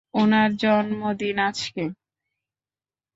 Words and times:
উনার 0.13 0.49
জন্মদিন 0.55 1.37
আজকে। 1.47 1.83